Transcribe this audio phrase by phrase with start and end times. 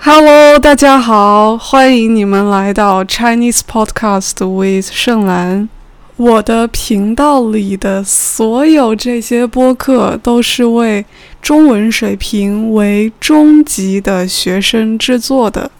[0.00, 5.68] Hello，大家好，欢迎你们来到 Chinese Podcast with 盛兰。
[6.16, 11.04] 我的频道里的所有这些播客都是为
[11.42, 15.70] 中文水平为中级的学生制作的，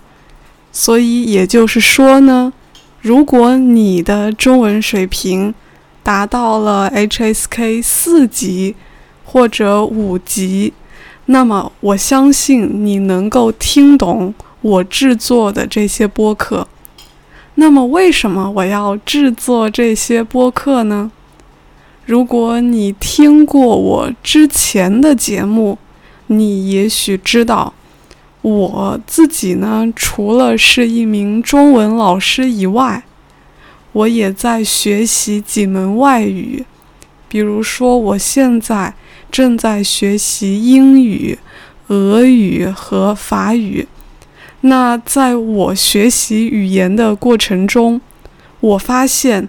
[0.73, 2.53] 所以也就是说呢，
[3.01, 5.55] 如果你的中文水平
[6.03, 8.75] 达到了 HSK 四级
[9.25, 10.73] 或者五级，
[11.27, 16.67] 那么我相信你能够听懂我制作的这些播客。
[17.57, 21.11] 那么，为什么我要制作这些播客呢？
[22.05, 25.79] 如果你听过我之前的节目，
[26.29, 27.73] 你也许知道，
[28.43, 33.03] 我自己呢，除了是一名中文老师以外，
[33.93, 36.65] 我也在学习几门外语。
[37.29, 38.95] 比如说，我现在
[39.37, 41.39] 正在学习英语、
[41.89, 43.87] 俄语和法语。
[44.63, 48.01] 那在我学习语言的过程中，
[48.61, 49.47] 我发现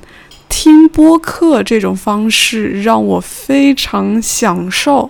[0.50, 5.10] 听播客这种方式让我非常享受。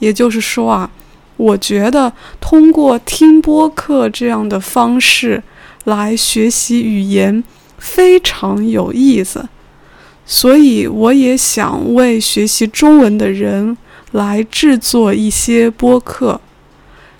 [0.00, 0.90] 也就是说啊，
[1.36, 5.40] 我觉得通过听播客这样的方式
[5.84, 7.44] 来学习语言
[7.78, 9.48] 非常有意思。
[10.26, 13.76] 所以我也想为学习中文的人
[14.12, 16.40] 来制作一些播客。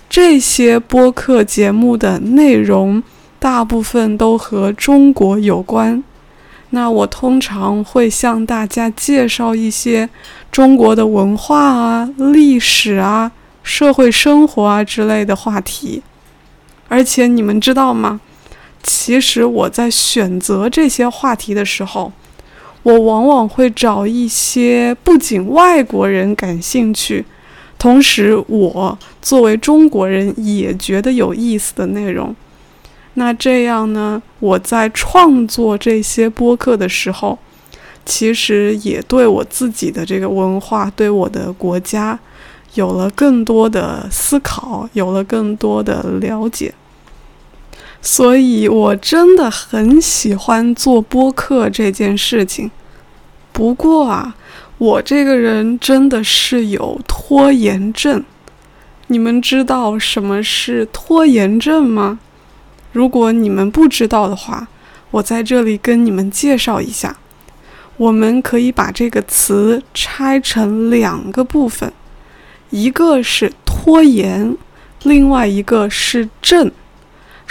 [0.08, 3.02] 这些播客节目的内容
[3.38, 6.04] 大部分都和中国有关。
[6.70, 10.08] 那我通常会向大家介绍一些
[10.50, 13.30] 中国的文化啊、历史啊、
[13.62, 16.02] 社会生活啊之类的话题。
[16.88, 18.20] 而且你们知道吗？
[18.82, 22.12] 其实我在选择这些话题的时候，
[22.82, 27.24] 我往往会找一些不仅外国人感兴趣。
[27.78, 32.34] 同时，我作为中国人也觉得有意思的内容。
[33.14, 34.22] 那这样呢？
[34.40, 37.38] 我在创作这些播客的时候，
[38.06, 42.18] 其实也对我自己的这个文化、对我的国家
[42.74, 46.72] 有了更多的思考，有了更多的了解。
[48.02, 52.70] 所以，我真的很喜欢做播客这件事情。
[53.52, 54.34] 不过啊。
[54.78, 58.24] 我这个人真的是有拖延症，
[59.06, 62.18] 你们知道什么是拖延症吗？
[62.90, 64.66] 如果你们不知道的话，
[65.12, 67.16] 我在这里跟你们介绍一下。
[67.96, 71.92] 我们可以把这个词拆成两个部分，
[72.70, 74.56] 一个是拖延，
[75.04, 76.72] 另外一个是症。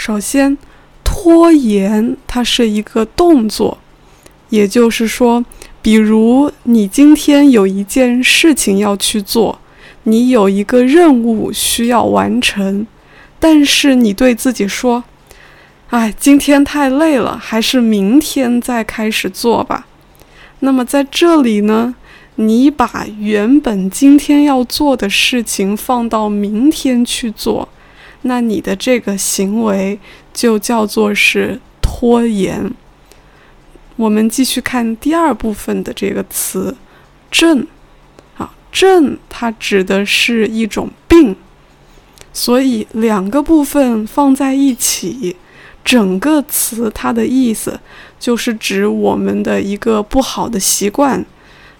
[0.04, 0.58] 首先，
[1.04, 3.78] 拖延它是一个动作，
[4.48, 5.44] 也就是说。
[5.80, 9.60] 比如，你今天有一件事情要去做，
[10.02, 12.84] 你有一个任务需要完成，
[13.38, 15.04] 但是你对自己说
[15.90, 19.86] ：“哎，今天太累了，还是明天再开始做吧。”
[20.58, 21.94] 那么在这里呢，
[22.34, 27.68] 你把原本今天要做的事情放到明天去做，
[28.22, 29.98] 那你的这个行为
[30.32, 32.72] 就叫做是拖延。
[33.96, 36.74] 我们继续看第二部分的这个词
[37.30, 37.66] “症”，
[38.38, 41.36] 啊，症它指的是一种病，
[42.32, 45.36] 所以两个部分放在一起，
[45.84, 47.78] 整个词它的意思
[48.18, 51.24] 就是指我们的一个不好的习惯，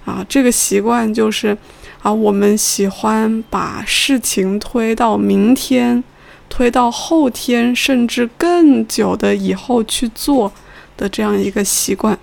[0.05, 1.57] 啊，这个习惯就是
[2.03, 6.05] 啊，我们喜欢把事情推到明天，
[6.53, 10.53] 推到后天，甚至更久的以后去做。
[10.95, 12.17] 的这样一个习惯，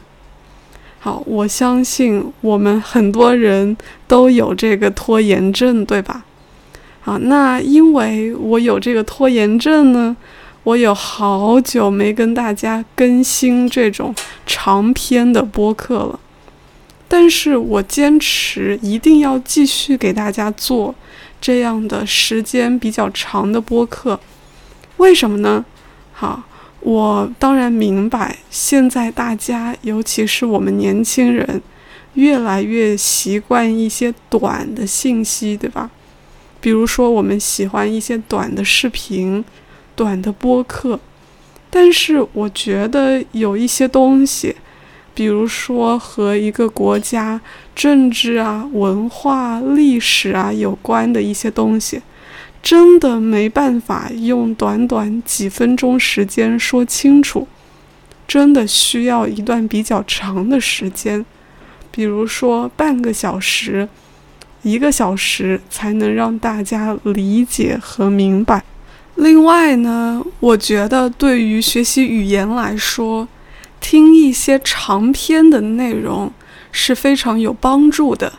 [1.00, 3.76] 好，我相信我们很多人
[4.08, 6.24] 都有这个拖延症，对吧？
[7.02, 10.16] 好，那因为我有这个拖延症呢，
[10.64, 14.14] 我有好久没跟大家更新这种
[14.46, 16.20] 长篇的播客了，
[17.08, 20.94] 但是我坚持一定要继续给大家做
[21.42, 24.20] 这样的时间比较长的播客，
[24.98, 25.66] 为什么呢？
[26.12, 26.44] 好。
[26.82, 31.62] 我当然明白，现在大家，尤其是我们年轻人，
[32.14, 35.90] 越来越习惯一些短的信息，对吧？
[36.62, 39.44] 比如说，我们喜欢一些短的视频、
[39.94, 40.98] 短的播客。
[41.70, 44.56] 但是，我觉得有一些东西，
[45.20, 47.42] 比如说和一个国家
[47.76, 52.02] 政治啊、文化、历史啊有关的一些东西。
[52.64, 57.46] 真的没办法用短短几分钟时间说清楚，
[58.26, 61.26] 真的需要一段比较长的时间，
[61.92, 63.90] 比如说半个小时、
[64.62, 68.64] 一个小时，才能让大家理解和明白。
[69.16, 73.28] 另外呢，我觉得对于学习语言来说，
[73.80, 76.32] 听一些长篇的内容
[76.72, 78.34] 是非常有帮助的。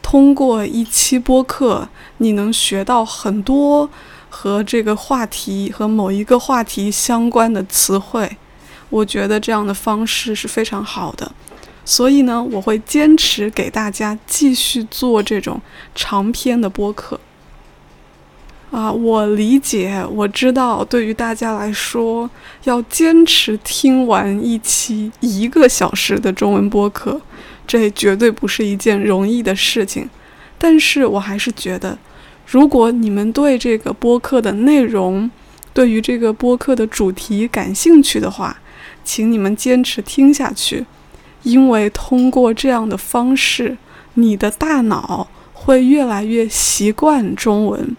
[0.00, 1.88] 通过一期播客，
[2.18, 3.88] 你能学到很多
[4.28, 8.36] 和这个话题和某一个话题相关的词汇。
[8.90, 11.32] 我觉得这样的方式是非常好的。
[11.84, 15.60] 所以呢，我会坚持给大家继续做这种
[15.94, 17.18] 长篇的播客。
[18.72, 22.28] 啊，我理解，我知道，对于大家来说，
[22.64, 27.20] 要坚持听完一期一个小时的中文播客，
[27.66, 30.08] 这绝对不是一件容易的事情。
[30.56, 31.98] 但是我还是觉得，
[32.46, 35.30] 如果你们对这个播客的内容，
[35.74, 38.58] 对于这个播客的主题感兴趣的话，
[39.04, 40.86] 请你们坚持听下去，
[41.42, 43.76] 因为通过这样的方式，
[44.14, 47.94] 你的大脑会越来越习惯中文。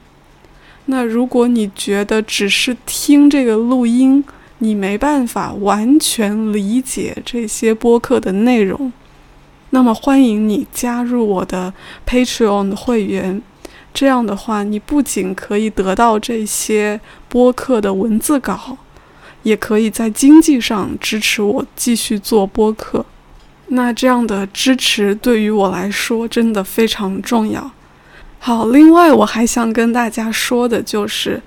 [0.86, 4.24] 那如果你觉得只是听这个录音，
[4.58, 8.92] 你没办法完全理解这些播客的内容，
[9.70, 11.74] 那么欢迎你加入我的
[12.06, 13.42] Patreon 会员。
[13.94, 17.00] 这样的话，你不仅可以得到这些
[17.30, 18.78] 播客的文字稿，
[19.44, 23.06] 也可以在经济上支持我继续做播客。
[23.68, 27.72] 那这样的支持对于我来说真的非常重要。
[28.46, 31.42] 好，另外我还想跟大家说的就是，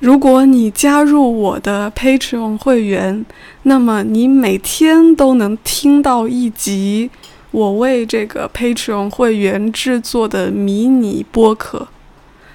[0.00, 3.24] 如果你加入我的 Patreon 会员，
[3.62, 7.08] 那么你每天都能听到一集
[7.52, 11.86] 我为这个 Patreon 会员制作的迷你播客。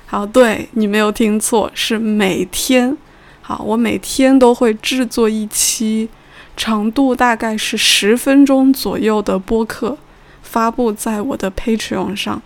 [0.07, 2.97] 好，对你没有听错，是每天。
[3.39, 6.09] 好，我每天都会制作一期，
[6.57, 9.97] 长度大概是十分钟左右的播客，
[10.41, 12.41] 发布在我的 Patreon 上。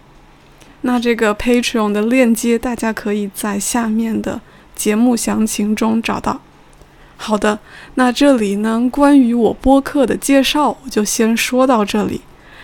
[0.87, 4.39] 那这个 Patreon 的链接，大家可以在下面的
[4.73, 6.39] 节目详情中找到。
[7.17, 7.59] 好的，
[7.95, 12.21] 那这里呢，关于我播客的介绍，我就先说到这里。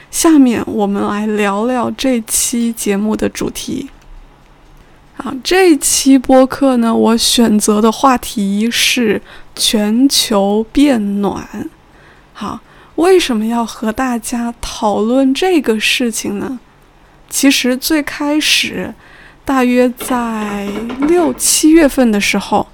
[0.10, 3.90] 下面我们来聊聊这期节目的主题。
[5.18, 9.22] 啊，这期播客呢，我选择的话题是
[9.54, 11.70] 全球变暖。
[12.32, 12.62] 好，
[12.96, 16.62] 为什么要和大家讨论这个事情呢？
[17.30, 18.94] 其实最开始，
[19.44, 20.68] 大约在
[21.00, 22.68] 六七月份的时候，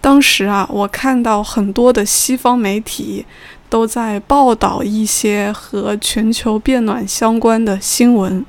[0.00, 3.26] 当时啊，我看到很多的西方媒体
[3.68, 8.44] 都在报道一些和全球变暖相关的新闻，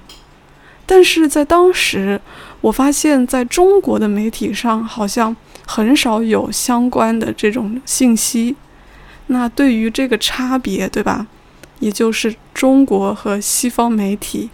[0.85, 2.21] 但是在当时，
[2.61, 5.35] 我发现在中国的媒体上好像
[5.65, 8.55] 很少有相关的这种信息。
[9.27, 11.25] 那对于这个差别，对吧？
[11.79, 14.49] 也就是中国和西方媒体。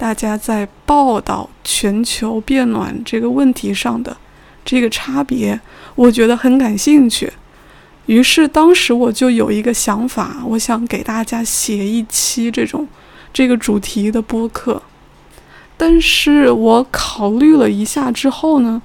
[0.00, 4.16] 大家在报道全球变暖这个问题上的
[4.64, 5.60] 这个差别，
[5.94, 7.30] 我觉得很感兴趣。
[8.06, 12.88] 于是当时我就有一个想法，我想给大家写一期这种
[13.30, 14.80] 这个主题的播客。
[15.76, 18.80] 但是我考虑了一下之后呢，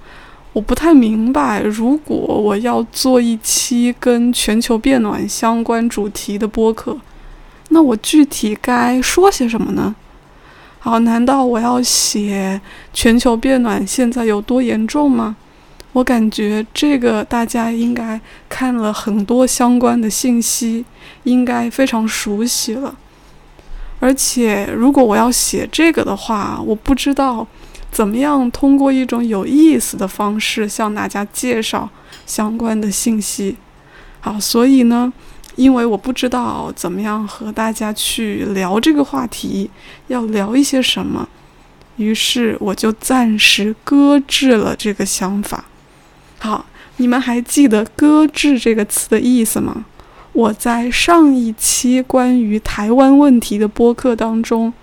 [0.52, 6.98] 我不太明白，如果我要做一期跟全球变暖相关主题的播客，
[7.70, 9.96] 那我具体该说些什么呢？
[10.86, 12.62] 好，难道我要写
[12.94, 15.36] 全球变暖现在有多严重吗？
[15.94, 20.86] 我感觉这个大家应该看了很多相关的信息，
[21.24, 22.96] 应该非常熟悉了。
[24.00, 27.48] 而且，如果我要写这个的话，我不知道
[27.92, 31.90] 怎么样通过一种有意思的方式向大家介绍
[32.28, 33.56] 相关的信息。
[34.20, 35.12] 好，所以呢。
[35.56, 39.70] 因为我不知道怎么样和大家去聊这个话题，
[40.08, 41.28] 要聊一些什么，
[41.96, 45.66] 于是我就暂时搁置了这个想法。
[46.40, 46.66] 好，
[46.98, 49.86] 你们还记得“搁置”这个词的意思吗？
[50.34, 54.74] 我在上一期关于台湾问题的播客当中，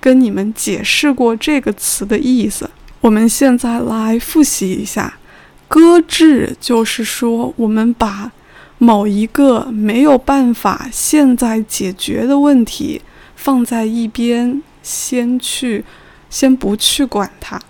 [0.00, 2.70] 跟你们解释过这个词的意思。
[3.02, 5.18] 我们现在来复习一下
[5.68, 8.32] ，“搁置”就是说我们把。
[8.82, 13.00] 某一个没有办法现在解决的问题
[13.36, 15.84] 放在一边，先去，
[16.28, 17.60] 先不去管它。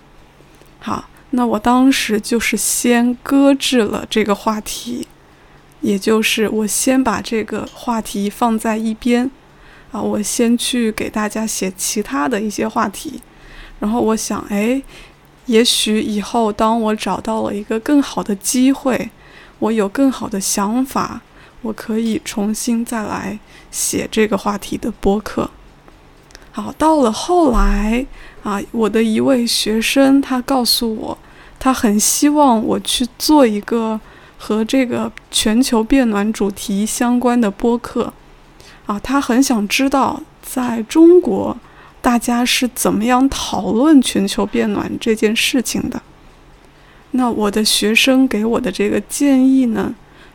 [0.79, 5.07] 好，那我当时就是先搁置了这个话题，
[5.81, 9.29] 也就是我先把这个话题放在一边，
[9.91, 13.21] 啊，我先去给大家写其他的一些话题。
[13.77, 14.81] 然后我想，哎，
[15.45, 19.11] 也许以后当我找到了一个更好的机会。
[19.59, 21.21] 我有更好的想法，
[21.61, 23.39] 我可以重新再来
[23.71, 25.49] 写这个话题的播客。
[26.51, 28.05] 好，到了后来
[28.43, 31.17] 啊，我的一位学生他告诉我，
[31.59, 33.99] 他很希望我去做一个
[34.37, 38.13] 和这个全球变暖主题相关的播客，
[38.85, 41.57] 啊，他很想知道在中国
[42.01, 46.01] 大家是怎么样讨论全球变暖这件事情的。
[47.15, 49.93] 那我的学生给我的这个建议呢，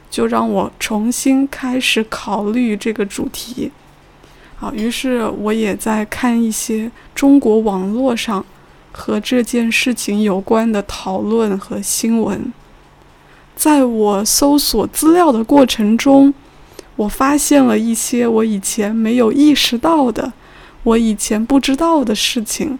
[0.09, 3.71] 就让我重新开始考虑这个主题。
[4.57, 8.45] 好，于是我也在看一些中国网络上
[8.93, 12.53] 和这件事情有关的讨论和新闻。
[13.55, 16.33] 在我搜索资料的过程中，
[16.95, 20.33] 我发现了一些我以前没有意识到的、
[20.85, 22.79] 我以前不知道的事情，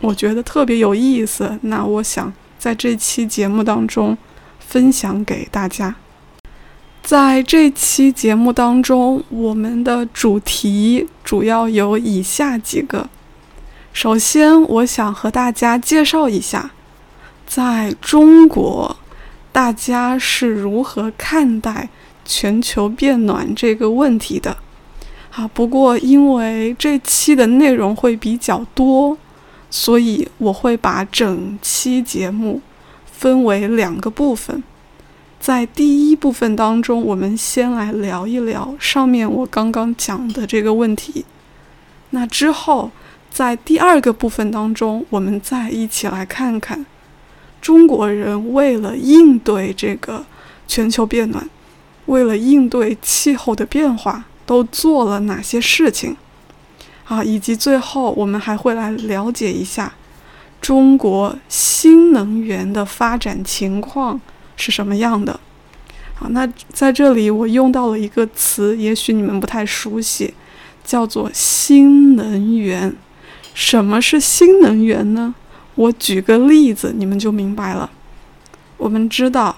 [0.00, 1.58] 我觉得特别有意思。
[1.62, 4.16] 那我想在这期节目当中
[4.58, 5.94] 分享给大家。
[7.02, 13.08] 在这期节目当中，我们的主题主要有以下几个。
[13.92, 16.72] 首先，我想和大家介绍一下，
[17.46, 18.96] 在中国，
[19.52, 21.88] 大家是如何看待
[22.24, 24.56] 全球变暖这个问题的。
[25.30, 29.16] 好，不过因为这期的内容会比较多，
[29.78, 32.62] 所以我会把整期节目
[33.04, 34.64] 分为两个部分。
[35.38, 41.26] 在第一部分当中，我们先来聊一聊上面我刚刚讲的这个问题。
[42.10, 42.90] 那之后，
[43.30, 46.86] 在第二个部分当中，我们再一起来看看
[47.60, 50.24] 中国人为了应对这个
[50.66, 51.46] 全球变暖，
[52.06, 56.16] 为了应对气候的变化，都做了哪些事情
[57.06, 57.24] 啊？
[57.24, 59.92] 以及最后，我们还会来了解一下
[60.60, 64.20] 中国新能源的发展情况。
[64.58, 65.38] 是什么样的？
[66.14, 70.32] 好，那在这里我用到了一个词，也许你们不太熟悉，
[70.82, 72.96] 叫做新能源。
[73.52, 75.34] 什么是新能源呢？
[75.74, 77.90] 我举个例子，你们就明白了。
[78.78, 79.54] 我们知道，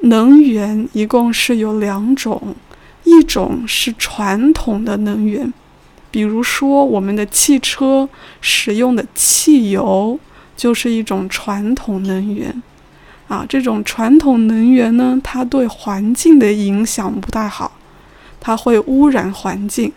[0.00, 2.54] 能源一共是有两种，
[3.04, 5.50] 一种是传统的能源，
[6.16, 8.08] 比如说我们的汽车
[8.40, 10.18] 使用的汽油
[10.56, 12.62] 就是一种传统能源。
[13.28, 17.70] 啊，这种传统能源呢，它对环境的影响不太好，
[18.40, 19.92] 它会污染环境。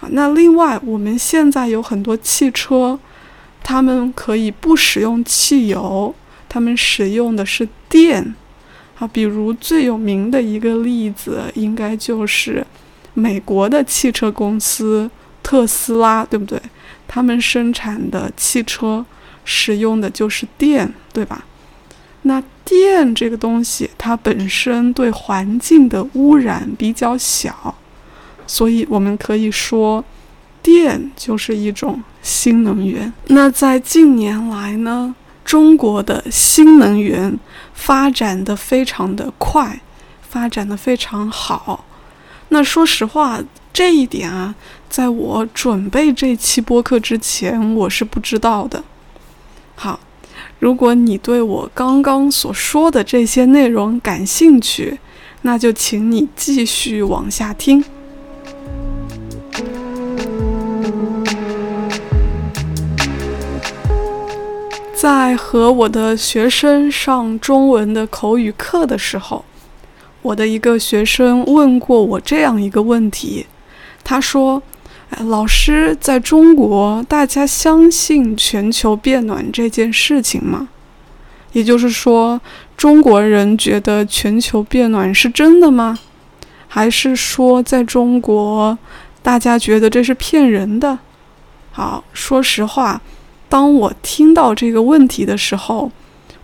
[0.00, 2.98] 啊，那另外，我们现在有很多汽车，
[3.62, 6.12] 他们可以不使用汽油，
[6.48, 8.34] 他们使用的是电。
[8.98, 12.66] 啊，比如最有名的一个例子，应该就是
[13.14, 15.08] 美国的汽车公司
[15.48, 16.60] 特斯拉，对不对？
[17.06, 19.02] 他们生产的汽车
[19.46, 21.42] 使用的就是电，对吧？
[22.22, 27.74] 那电这个东西，它本身对环境的污染比较小，
[28.46, 30.04] 所以我们可以说，
[30.60, 33.10] 电就是一种新能源。
[33.28, 35.14] 那在近年来呢，
[35.46, 37.38] 中国的新能源
[37.72, 39.80] 发展的非常的快，
[40.20, 41.86] 发展的非常好。
[42.50, 43.40] 那说实话，
[43.72, 44.54] 这一点啊，
[44.88, 48.82] 在我准备这期播客之前，我是不知道的。
[49.74, 50.00] 好。
[50.60, 54.98] 如果你对我刚刚所说的这些内容感兴趣，
[55.42, 57.84] 那就请你继续往下听。
[64.92, 69.44] 在和我的学生上中文的口语课的时候，
[70.22, 73.46] 我的一个学生问过我这样一个问题，
[74.02, 74.60] 他说。
[75.26, 80.68] 老师，在中国，大家相信全球变暖这件事情吗？
[81.52, 82.40] 也就是说，
[82.76, 85.98] 中国人觉得全球变暖是真的吗？
[86.68, 88.78] 还是说，在中国，
[89.22, 90.98] 大家觉得这是骗人的？
[91.72, 93.00] 好，说实话，
[93.48, 95.90] 当我听到这个问题的时候，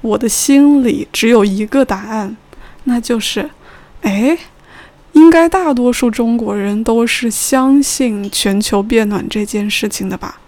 [0.00, 2.36] 我的心里只有一个答案，
[2.84, 3.50] 那就是，
[4.00, 4.36] 哎。
[5.14, 10.38] 应该大多数中国人都是相信全球变暖这件事情的吧？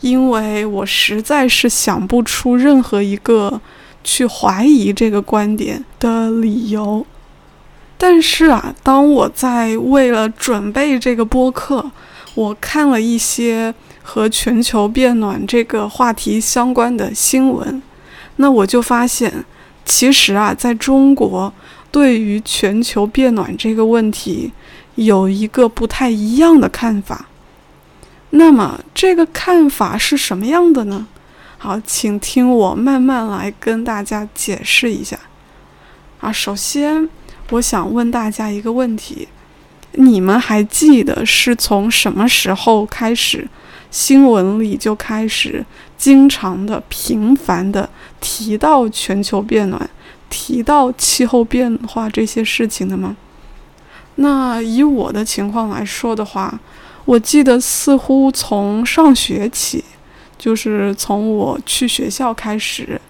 [0.00, 3.60] 因为我实在是想不出任何一个
[4.04, 7.04] 去怀疑这个观点的理由。
[7.96, 11.90] 但是啊，当我在为了准备这个播客，
[12.34, 17.82] 我看了一些和全球变暖这个话题相关的新闻，
[18.36, 19.44] 那我就发现，
[19.84, 21.52] 其实啊，在中国。
[21.90, 24.52] 对于全球变暖这个问题，
[24.96, 27.26] 有一个不太一样的看法。
[28.30, 31.06] 那么，这个看法是什么样的呢？
[31.56, 35.18] 好，请听我慢慢来跟大家解释一下。
[36.20, 37.08] 啊，首先，
[37.50, 39.28] 我想问大家一个问题：
[39.92, 43.48] 你们还记得是从什么时候开始，
[43.90, 45.64] 新闻里就开始
[45.96, 47.88] 经常的、频繁的
[48.20, 49.88] 提到全球变暖、
[50.28, 53.16] 提到气候变化这些事情的吗？
[54.16, 56.58] 那以我的情况来说的话，
[57.04, 59.84] 我记得似乎从上学起，
[60.36, 63.00] 就是从我去学校开始，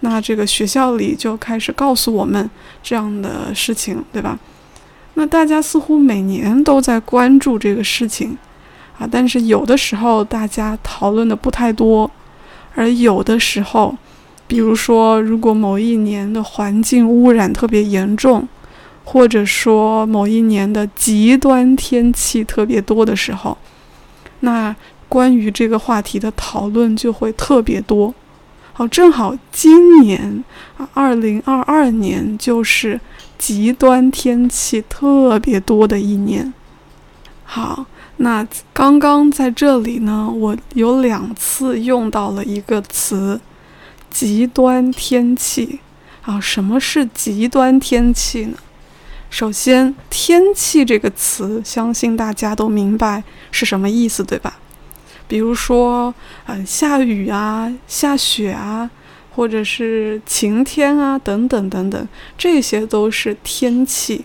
[0.00, 2.48] 那这个学校里就开始告诉我们
[2.82, 4.38] 这样的事情，对吧？
[5.14, 8.38] 那大家似乎每年都在关注这个事情。
[8.98, 12.10] 啊，但是有的时候大家讨论的不太多，
[12.74, 13.96] 而有的时候，
[14.50, 18.48] 比如说，如果某一年的环境污染特别严重，
[19.04, 23.56] 或者说某一年的极端天气特别多的时候，
[24.40, 24.74] 那
[25.08, 28.12] 关于这个话题的讨论就会特别多。
[28.72, 30.42] 好，正好今年
[30.76, 33.00] 啊，二零二二年就是
[33.38, 36.52] 极端天气特别多的一年。
[37.44, 37.86] 好。
[38.22, 43.40] 那刚刚在这里呢，我有两次用到了一个词
[44.10, 45.80] “极端天气”。
[46.22, 48.56] 啊，什么是极端天气呢？
[49.30, 54.58] 首先，“天气”这个词，相信大家都明白是什么意思，对吧？
[55.26, 56.12] 比如说，
[56.46, 58.90] 嗯，下雨啊，下雪啊，
[59.34, 64.24] 或者是晴天啊，等等等等，这些都是天气。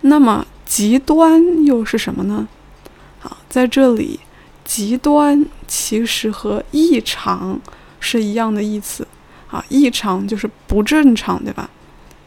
[0.00, 2.48] 那么，极端又是什么呢？
[3.20, 4.18] 好，在这里，
[4.64, 7.60] 极端其实和异常
[8.00, 9.06] 是一样的意思。
[9.48, 11.68] 啊，异常就是不正常，对吧？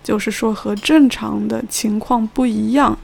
[0.03, 2.97] 就是说和正常的情况不一样，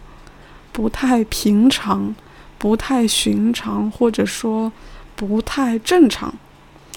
[0.73, 2.13] 不太平常，
[2.57, 4.69] 不太寻常，或者说
[5.15, 6.33] 不太正常。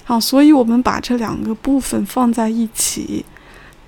[0.03, 3.23] 好，所以我们把这两个部分放在一起，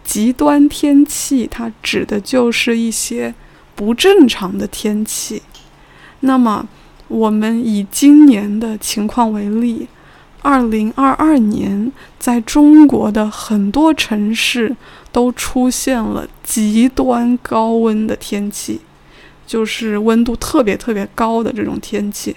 [0.06, 3.36] 极端天气它指的就是一些
[3.75, 5.42] 不正常的天气。
[6.22, 6.65] 那么，
[7.10, 9.89] 我们以今年的情况为例，
[10.46, 14.75] 二零二二年在中国的很多城市
[15.12, 18.80] 都出现了极端高温的天气，
[19.48, 22.36] 就是温度特别特别高的这种天气。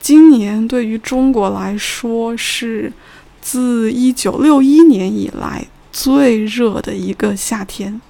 [0.00, 2.90] 今年对于中国来说是
[3.42, 8.00] 自一九六一年以来最热的一个夏天。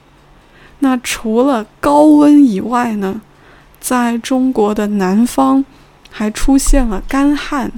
[0.78, 3.20] 那除了高温以外呢？
[3.80, 5.64] 在中国的南方，
[6.08, 7.72] 还出现了干旱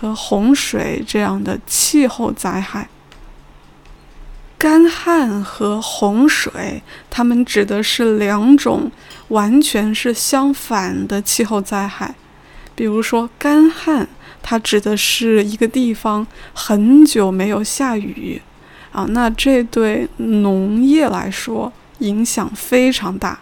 [0.00, 2.88] 和洪水这样的气候灾害。
[4.56, 6.80] 干旱和洪水，
[7.10, 8.92] 它们指的是两种
[9.28, 12.14] 完全是相反的气候灾害。
[12.76, 14.08] 比如说，干旱，
[14.40, 18.40] 它指的是一个地方很久没有下雨，
[18.92, 23.40] 啊，那这对农业来说影响非常大。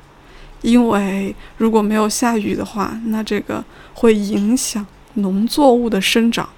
[0.62, 4.84] 因为如果没有下雨的话，那这个会影响
[5.16, 6.48] 农作物的生长。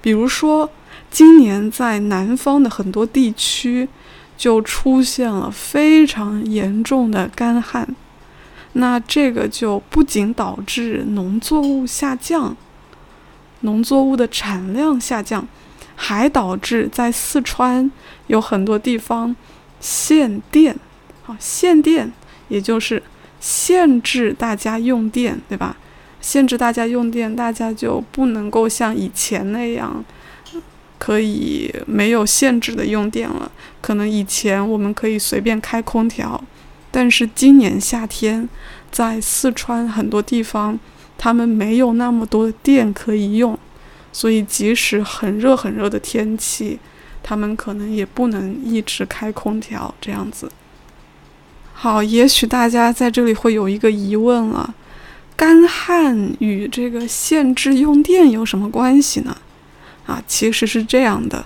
[0.00, 0.70] 比如说，
[1.10, 3.88] 今年在南方的很多地区
[4.36, 7.86] 就出现了非常严重的干旱，
[8.72, 12.56] 那这个就不仅导致农作物下降，
[13.60, 15.46] 农作物的产量下降，
[15.94, 17.90] 还导致在四川
[18.26, 19.36] 有很多地方
[19.78, 20.76] 限电。
[21.22, 22.12] 好，限电
[22.48, 23.02] 也就是。
[23.42, 25.74] 限制大家用电，对吧？
[26.20, 30.04] 限制大家用电，大家就不能够像以前那样
[30.98, 33.50] 可以没有限制的用电了。
[33.80, 36.42] 可能以前我们可以随便开空调，
[36.90, 38.48] 但是今年夏天
[38.90, 40.78] 在四川很多地方，
[41.16, 43.58] 他们没有那么多电可以用，
[44.12, 46.78] 所以即使很热很热的天气，
[47.22, 50.50] 他们可能也不能一直开空调这样子。
[51.72, 54.74] 好，也许大家在这里会有一个疑问了：
[55.40, 59.34] 干旱与这个限制用电有什么关系呢？
[60.04, 61.42] 啊，其实是这样的，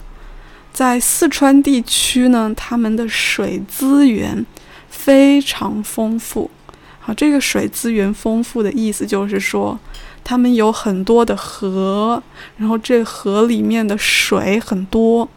[0.72, 4.44] 在四川地区呢，他们的水资源
[4.88, 6.50] 非常丰富。
[6.98, 9.78] 好，这个水资源丰富的意思就是说，
[10.24, 12.20] 他们有很多的河，
[12.56, 15.28] 然后这河里面的水很多。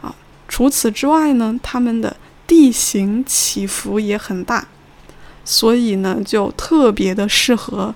[0.00, 0.14] 啊，
[0.46, 4.68] 除此之外呢，他们的地形起伏也很大，
[5.52, 7.92] 所以呢，就特别的适合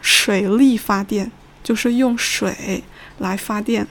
[0.00, 2.84] 水力发电，就是用水
[3.18, 3.84] 来发电。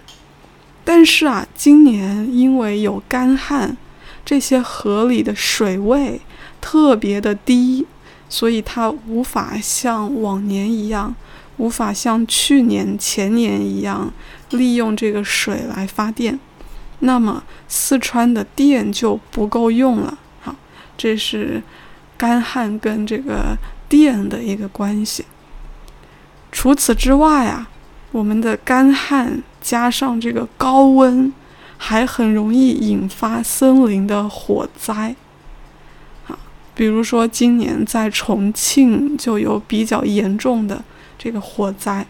[0.85, 3.75] 但是啊，今年因为有干旱，
[4.23, 6.21] 这些河里的水位
[6.61, 7.85] 特别的低，
[8.29, 11.13] 所以它无法像往年一样，
[11.57, 14.09] 无法像去年、前年一样
[14.51, 16.39] 利用这个水来发电。
[16.99, 20.55] 那么四川的电就不够用了，好，
[20.97, 21.61] 这是
[22.21, 23.57] 干旱跟这个
[23.89, 25.25] 电的一个关系。
[26.51, 27.67] 除此之外啊，
[28.11, 31.33] 我们的干旱加上这个高温，
[31.79, 35.15] 还很容易引发森林的火灾。
[36.27, 36.37] 啊，
[36.75, 40.83] 比如说今年在重庆就有比较严重的
[41.17, 42.05] 这个火灾。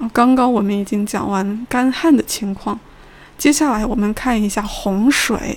[0.00, 2.80] 啊，刚刚我们已经讲完干旱的情况，
[3.38, 5.56] 接下来我们看一下洪水。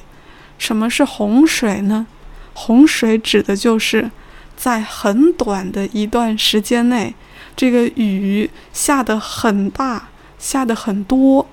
[0.60, 2.06] 什么是洪水呢？
[2.54, 4.10] 洪水指的就是
[4.56, 7.13] 在很短的一段时间内。
[7.56, 11.48] 这个雨下得很大，下得很多。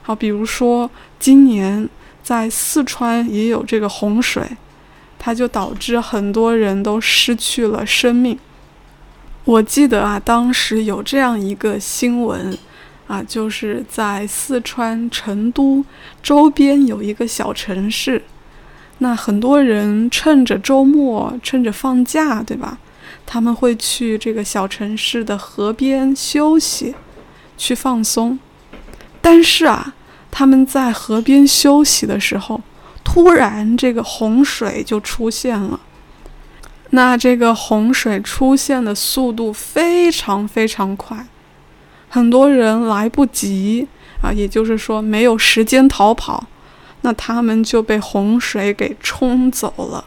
[0.00, 1.88] 好，比如说今年
[2.22, 4.42] 在四川也有这个洪水，
[5.18, 8.38] 它就导致很多人都失去了生命。
[9.44, 12.56] 我记得啊，当时有这样一个新闻
[13.06, 15.84] 啊，就是在四川成都
[16.22, 18.22] 周边有一个小城市，
[19.04, 22.78] 那很多人趁着周末，趁着放假，对吧？
[23.26, 26.94] 他们会去这个小城市的河边休息，
[27.58, 28.38] 去放松。
[29.20, 29.92] 但是啊，
[30.30, 32.62] 他们在河边休息的时候，
[33.04, 35.78] 突然这个洪水就出现了。
[36.88, 41.26] 那这个洪水出现的速度非常非常快，
[42.08, 43.86] 很多人来不及
[44.22, 46.46] 啊，也就是说没有时间逃跑，
[47.04, 50.06] 那他们就被洪水给冲走了。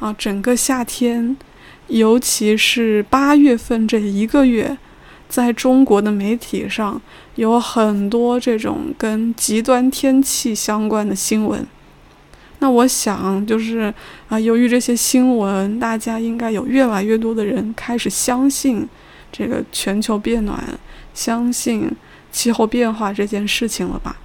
[0.00, 1.36] 啊，整个夏天。
[1.88, 4.78] 尤其是八月份这一个月，
[5.28, 6.98] 在中国的媒体上
[7.34, 11.66] 有很多这种跟极端天气相关的新闻。
[12.60, 13.92] 那我想，就是
[14.30, 18.88] 啊，由于这些新闻，大家应该有越来越多的人开始相信
[19.30, 20.64] 这个全球变暖、
[21.12, 21.90] 相信
[22.32, 24.16] 气候变化这件事情了吧？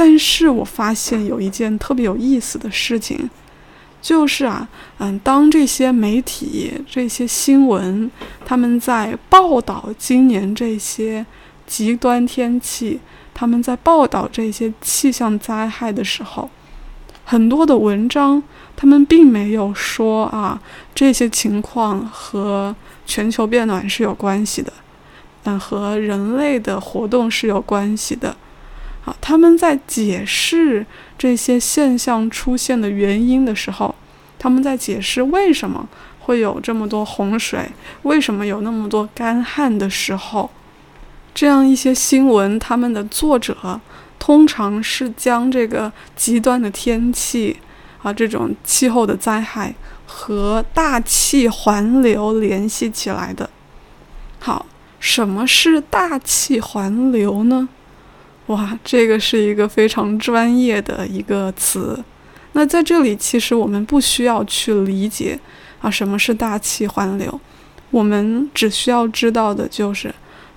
[0.00, 3.28] 但是我发现有一件特别有意思的事情。
[4.00, 8.10] 就是啊，嗯，当这些媒体、这些新闻，
[8.46, 11.26] 他们在报道今年这些
[11.66, 12.98] 极端天气，
[13.34, 16.48] 他们在报道这些气象灾害的时候，
[17.26, 18.42] 很多的文章，
[18.74, 20.58] 他们并没有说啊，
[20.94, 24.72] 这些情况和全球变暖是有关系的，
[25.44, 28.34] 嗯，和人类的活动是有关系的。
[29.04, 30.84] 啊，他们在解释
[31.16, 33.94] 这些现象出现的原因的时候，
[34.38, 35.88] 他们在解释为什么
[36.20, 37.70] 会有这么多洪水，
[38.02, 40.50] 为什么有那么多干旱的时候，
[41.34, 43.80] 这样一些新闻，他们的作者
[44.18, 47.56] 通常是将这个极端的天气
[48.02, 49.74] 啊，这种气候的灾害
[50.06, 53.48] 和大气环流联系起来的。
[54.38, 54.66] 好，
[54.98, 57.68] 什么是大气环流呢？
[58.50, 62.02] 哇，这个是一个非常专业的一个词。
[62.54, 65.38] 那在这里，其实我们不需要去理解
[65.80, 67.40] 啊什么是大气环流，
[67.92, 70.08] 我们只需要知道的就是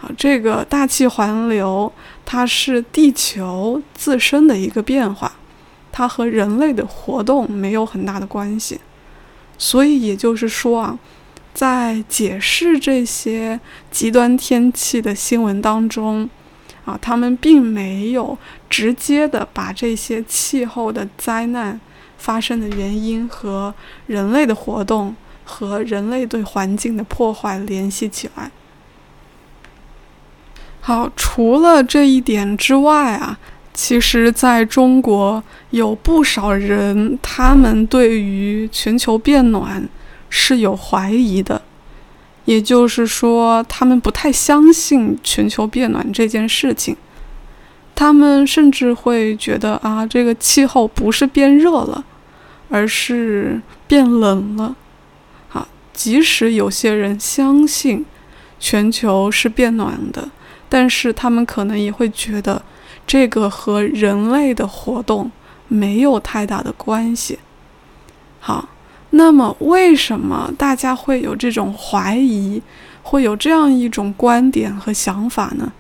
[0.02, 1.94] 啊这个大气环流
[2.26, 5.32] 它是地球自身的一个变化，
[5.92, 8.80] 它和人类的活动没有很大的关系。
[9.60, 10.98] 所以也就是说啊，
[11.54, 13.60] 在解释这些
[13.92, 16.28] 极端天气的新闻当中。
[16.86, 18.38] 啊，他们并没有
[18.70, 21.80] 直接的把这些气候的灾难
[22.18, 23.74] 发生的原因和
[24.08, 25.16] 人类的活动
[25.46, 28.52] 和人类对环境的破坏联系起来。
[30.82, 33.40] 好，除了这一点之外啊，
[33.74, 39.88] 其实在中国有不少人，他们对于全球变暖
[40.30, 41.62] 是有怀疑的。
[42.46, 46.96] 也就是说，他们不太相信全球变暖这件事情，
[47.96, 52.04] 他们甚至会觉得啊，这个气候不是变热了，
[52.70, 54.76] 而是变冷了。
[55.48, 58.06] 好，即使有些人相信
[58.60, 60.30] 全球是变暖的，
[60.68, 62.62] 但是他们可能也会觉得
[63.08, 65.32] 这个和人类的活动
[65.70, 67.40] 没有太大的关系。
[68.40, 68.68] 好。
[69.16, 72.60] 那么，为什么大家会有这种怀疑，
[73.04, 75.72] 会有这样一种观点和想法呢？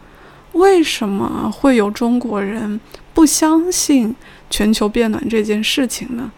[0.51, 2.79] 为什么会有中国人
[3.11, 4.15] 不相信
[4.51, 6.31] 全球变暖这件事情呢？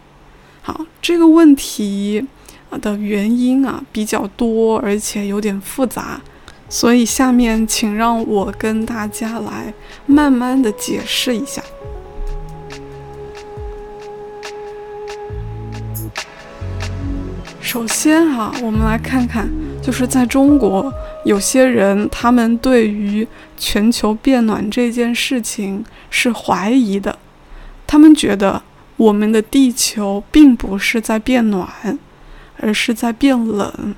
[0.62, 2.26] 好，这个问题
[2.80, 6.18] 的原因啊比较多，而且有点复杂，
[6.70, 9.74] 所以下面请让我跟大家来
[10.06, 11.62] 慢慢的解释一下。
[17.76, 19.46] 首先哈，我们来看看，
[19.82, 20.90] 就是在中国，
[21.26, 27.18] 有些人他们对于全球变暖这件事情是怀疑的，
[27.86, 28.62] 他们觉得
[28.96, 31.68] 我们的地球并不是在变暖，
[32.58, 33.94] 而是在变冷。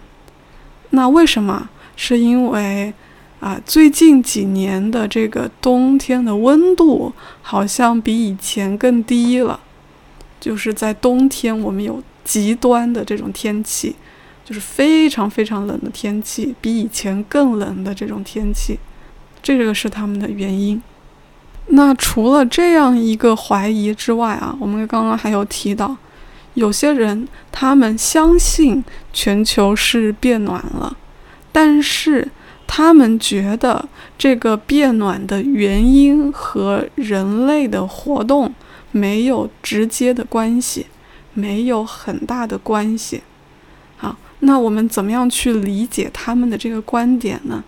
[0.90, 1.68] 那为什么？
[1.94, 2.92] 是因为
[3.38, 7.12] 啊，最近几年的这个冬天的温度
[7.42, 9.60] 好像比以前更低了，
[10.40, 13.96] 就是在冬天我们有极端的这种天气，
[14.44, 18.78] 就是非常非常冷的天气，比以前更冷的这种天气，
[19.42, 20.82] 这个是他们的原因。
[21.68, 25.96] 那除了这样一个怀疑之外啊，我们刚刚还有提到，
[26.52, 30.94] 有些人他们相信全球是变暖了，
[31.50, 32.28] 但是
[32.66, 33.88] 他们觉得
[34.18, 38.54] 这个变暖的原因和人类的活动
[38.90, 40.86] 没有直接的关系，
[41.38, 43.22] 没有很大的关系。
[43.96, 47.62] 好，那我们怎么样去理解他们的这个观点呢？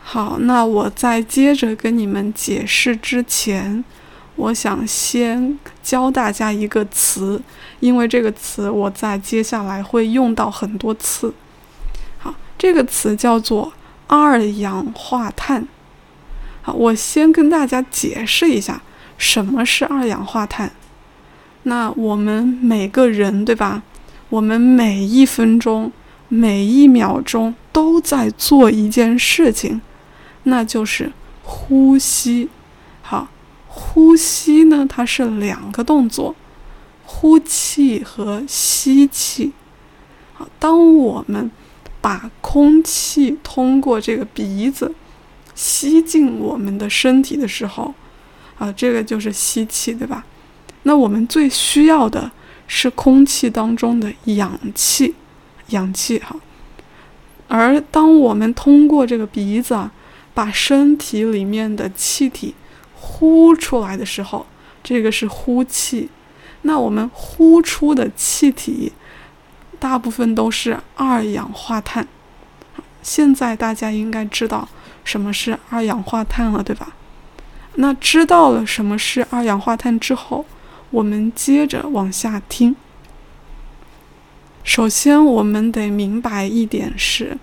[0.00, 3.82] 好，那我在接着跟你们解释之前，
[4.36, 7.40] 我想先教大家一个词，
[7.80, 11.32] 因为这个词我在接下来会用到很多次。
[12.18, 13.72] 好，这个词叫做
[14.06, 15.66] 二氧化碳。
[16.62, 18.80] 好，我先跟大家解释一下
[19.16, 20.70] 什么是二氧化碳。
[21.64, 23.82] 那我们每个人，对吧？
[24.30, 25.90] 我们每一分钟、
[26.28, 29.80] 每一秒钟都在做一件事情。
[30.44, 32.48] 那就是呼吸，
[33.02, 33.28] 好，
[33.66, 36.34] 呼吸呢，它是两个动作，
[37.04, 39.52] 呼气和吸气。
[40.34, 41.50] 好，当我们
[42.00, 44.94] 把空气通过这个鼻子
[45.54, 47.92] 吸进我们的身体的时候，
[48.58, 50.24] 啊，这个就是吸气，对吧？
[50.88, 52.30] 那我们最需要的
[52.66, 55.14] 是空气当中的氧气，
[55.68, 56.34] 氧气，哈。
[57.46, 59.92] 而当我们通过这个鼻子啊。
[60.38, 62.54] 把身体里面的气体
[62.94, 64.46] 呼出来的时候，
[64.84, 66.08] 这个是呼气。
[66.62, 68.92] 那我们呼出的气体
[69.80, 72.06] 大部分都是二氧化碳。
[73.02, 74.68] 现在大家应该知道
[75.02, 76.94] 什么是二氧化碳了，对吧？
[77.74, 80.46] 那知道了什么是二氧化碳之后，
[80.90, 82.74] 我们接着往下听。
[84.64, 87.36] 首先，我们得明白一点是。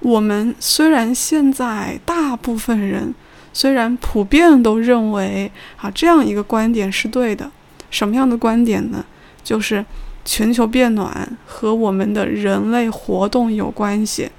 [0.00, 3.14] 我们虽然现在大部分人
[3.52, 7.50] 虽然普遍都认为啊这样一个观点是对的，
[7.90, 9.04] 什么样的观点呢？
[9.44, 9.84] 就是
[10.24, 14.30] 全球变暖和我们的人类活动有关系。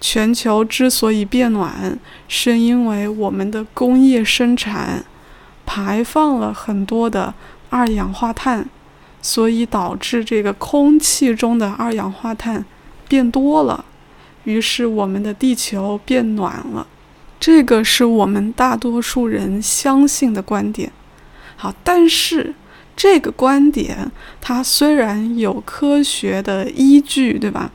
[0.00, 1.98] 全球之所以变暖，
[2.28, 5.04] 是因为我们的工业生产
[5.66, 7.34] 排放了很多的
[7.70, 8.68] 二氧化碳，
[9.20, 12.64] 所以导致这个空气中的二氧化碳
[13.08, 13.84] 变多了。
[14.44, 16.86] 于是，我们的地球变暖了，
[17.38, 20.90] 这个是我们大多数人相信的观点。
[21.56, 22.54] 好，但是
[22.96, 27.70] 这个观点它虽然有科学的依据，对吧？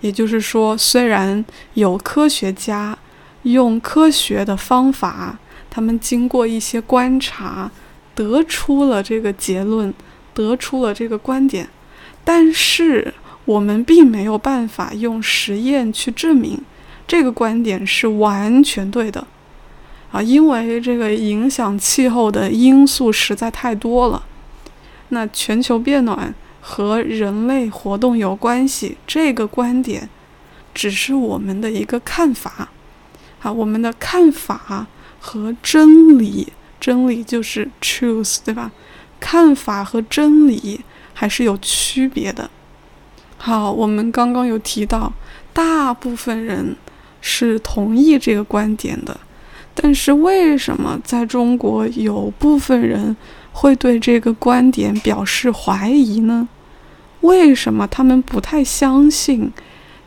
[0.00, 2.96] 也就是说，虽然有科学家
[3.42, 5.38] 用科学的方法，
[5.70, 7.70] 他们经过一些观察
[8.20, 9.94] 得出了这个结论，
[10.34, 11.68] 得出了这个观点，
[12.22, 13.14] 但是。
[13.46, 16.60] 我们并没有办法用实验去证明
[17.08, 19.26] 这个观点是完全对的，
[20.12, 24.24] 啊，因为这个影响气候的因素实在太多了。
[25.08, 30.08] 那全球变暖和人类活动有关系，这个观点
[30.72, 32.68] 只是我们的一个看法，
[33.42, 34.86] 啊，我们的看法
[35.18, 38.72] 和真理，真理就是 truth，对吧？
[39.20, 40.80] 看法和真理
[41.12, 42.50] 还是有区别的。
[43.36, 45.12] 好，我们刚刚有提到，
[45.52, 46.74] 大部分人
[47.20, 49.20] 是同意这个观点的，
[49.74, 53.16] 但是为什么在中国有部分人
[53.52, 56.48] 会对这个观点表示怀疑呢？
[57.20, 59.52] 为什么他们不太相信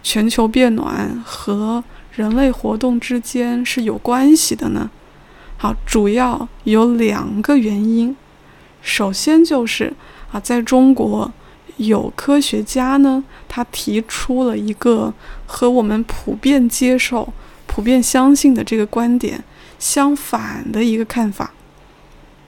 [0.01, 4.89] 全球变暖和人类活动之间是有关系的呢？
[5.63, 8.13] 好，主要有两个原因，
[8.81, 9.93] 首先就是
[10.29, 11.31] 啊，在中国。
[11.77, 15.13] 有科学家呢，他提出了一个
[15.45, 17.31] 和我们普遍接受、
[17.65, 19.41] 普遍相信的这个观点
[19.79, 21.53] 相反的一个看法。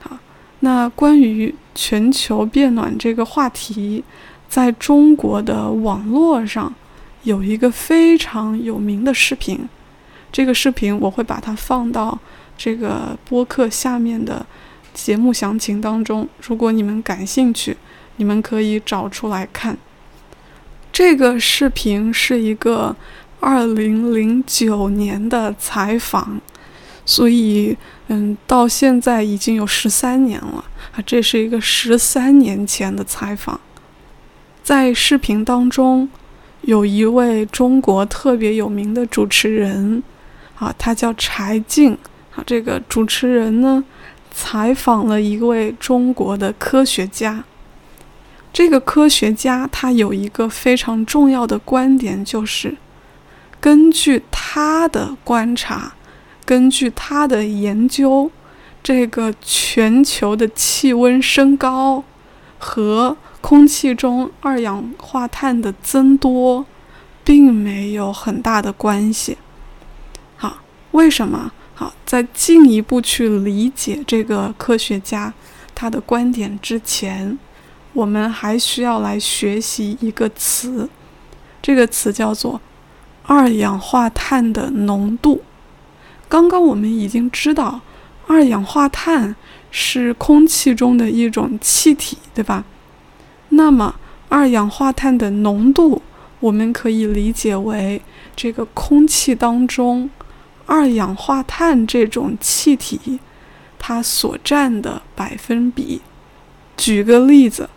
[0.00, 0.18] 好，
[0.60, 4.04] 那关于全球变暖这个话题，
[4.46, 6.74] 在中国的网络上
[7.22, 9.66] 有一个非常有名的视频，
[10.30, 12.18] 这个视频我会把它放到
[12.56, 14.46] 这个播客下面的
[14.94, 17.76] 节目详情当中，如果你们感兴趣。
[18.18, 19.76] 你们可以找出来看，
[20.90, 22.96] 这个视频是一个
[23.40, 26.40] 二零零九年的采访，
[27.04, 33.60] 所以嗯，到现在已经有十三年了啊，这是一个十三年前的采访。
[34.62, 36.08] 在视频当中，
[36.62, 40.02] 有一位中国特别有名的主持人
[40.58, 41.98] 啊，他叫柴静。
[42.44, 43.84] 这个主持人呢，
[44.30, 47.44] 采访了一位中国的科学家。
[48.52, 52.76] 这个科学家他有一个非常重要的观点，就是
[53.60, 55.92] 根据他的观察，
[56.44, 58.30] 根据他的研究，
[58.82, 62.02] 这个全球的气温升高
[62.58, 66.64] 和空气中二氧化碳的增多，
[67.22, 69.36] 并没有很大的关系。
[70.36, 70.58] 好，
[70.92, 71.52] 为什么？
[71.78, 75.32] 好，在进一步去理解这个科学家
[75.74, 77.38] 他的观点之前。
[77.92, 80.86] 我们还需要来学习一个词，
[81.62, 82.60] 这个词叫做
[83.22, 85.42] 二氧化碳的浓度。
[86.28, 87.80] 刚刚我们已经知道，
[88.26, 89.34] 二氧化碳
[89.70, 92.64] 是空气中的一种气体，对吧？
[93.48, 93.94] 那么，
[94.28, 96.02] 二氧化碳的浓度，
[96.40, 98.02] 我们可以理解为
[98.34, 100.10] 这个空气当中
[100.66, 103.18] 二氧化碳这种气体
[103.78, 106.02] 它所占的百分比。
[106.76, 107.70] 举个例子。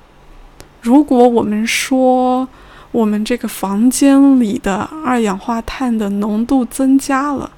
[0.81, 2.47] 如果我们说
[2.91, 7.51] 我们这个房间里的二氧化碳的浓度增加了，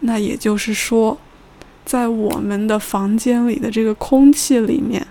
[0.00, 1.18] 那也就是说，
[1.84, 5.04] 在我们的房间里的这个空气里面，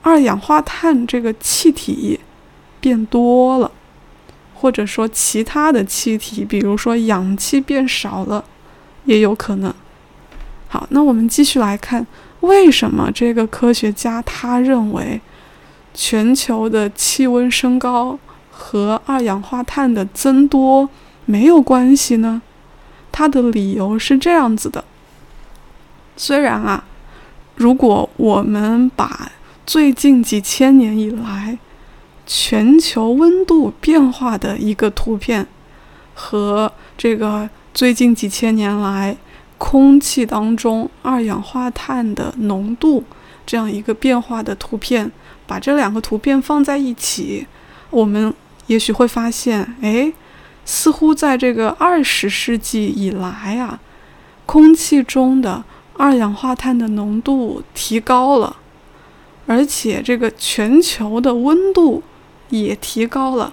[0.00, 2.18] 二氧化碳这个气体
[2.80, 3.70] 变多了，
[4.54, 8.42] 或者说其他的气体，比如说氧气变少了，
[9.04, 9.72] 也有可能。
[10.68, 12.06] 好，那我们继续来看，
[12.40, 15.20] 为什么这个科学家他认为？
[15.96, 18.18] 全球的气温升高
[18.50, 20.90] 和二氧化碳的增多
[21.24, 22.42] 没有关系呢？
[23.12, 24.84] 它的理由是这样子的：
[26.16, 26.82] 虽然啊，
[27.54, 29.30] 如果我们把
[29.64, 31.56] 最近几千年以来
[32.26, 35.46] 全球温度变化的一个图片
[36.12, 39.16] 和这个最近几千年来
[39.58, 43.02] 空气当中二氧化碳的浓度
[43.44, 45.10] 这样一个变化的图片。
[45.46, 47.46] 把这两个图片放在一起，
[47.90, 48.32] 我们
[48.66, 50.10] 也许会发现，哎，
[50.64, 53.78] 似乎在这个二十世纪以来啊，
[54.46, 55.62] 空气中的
[55.98, 58.56] 二氧化碳的浓度提高了，
[59.46, 62.02] 而且这个全球的温度
[62.48, 63.52] 也提高了，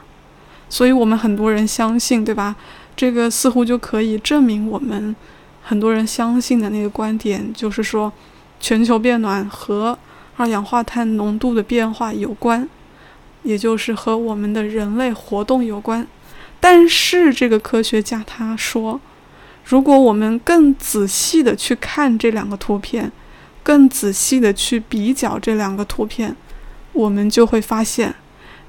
[0.69, 2.55] 所以我们很多人相信，对吧？
[2.95, 5.15] 这个似乎就可以证明我们
[5.63, 8.11] 很多人相信的那个观点，就是说，
[8.59, 9.97] 全球变暖和。
[10.37, 12.67] 二氧化碳浓度的变化有关，
[13.43, 16.07] 也就是和我们的人类活动有关。
[16.59, 18.99] 但是这个科学家他说，
[19.65, 23.11] 如果我们更仔细的去看这两个图片，
[23.61, 26.35] 更仔细的去比较这两个图片，
[26.93, 28.15] 我们就会发现，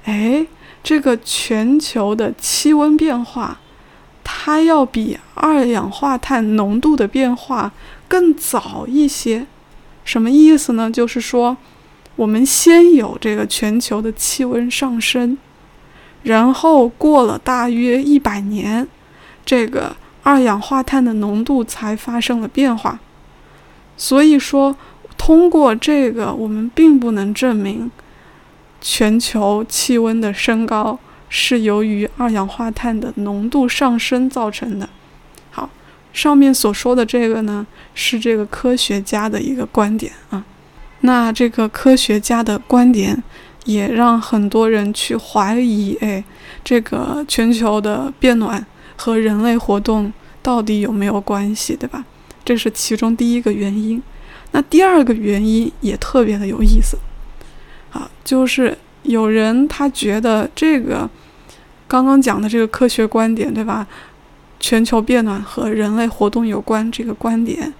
[0.03, 0.45] 哎，
[0.83, 3.59] 这个全球的气温变化，
[4.45, 7.71] 它要比二氧化碳浓度的变化
[8.09, 9.47] 更早一些。
[10.03, 10.91] 什么意思呢？
[10.91, 11.55] 就是说，
[12.17, 15.37] 我们先有这个全球的气温上升，
[16.23, 18.85] 然后过了大约一百年，
[19.45, 22.99] 这个二氧化碳的浓度才发生了变化。
[23.95, 24.75] 所以说，
[25.17, 27.89] 通过这个，我们并不能证明
[28.81, 30.99] 全球气温的升高
[31.35, 34.87] 是由于二氧化碳的浓度上升造成的。
[35.49, 35.67] 好
[36.13, 37.65] 上面所说的这个呢，
[37.95, 40.45] 是这个科学家的一个观点啊。
[40.99, 43.23] 那这个科学家的观点
[43.65, 46.23] 也让很多人去怀疑，哎，
[46.63, 48.63] 这个全球的变暖
[48.95, 52.05] 和人类活动到底有没有关系，对吧？
[52.45, 53.99] 这是其中第一个原因。
[54.51, 56.95] 那第二个原因也特别的有意思，
[57.91, 61.09] 啊，就是有人他觉得这个
[61.93, 63.85] 刚刚讲的这个科学观点，对吧？
[64.59, 67.71] 全球变暖和人类活动有关这个观点，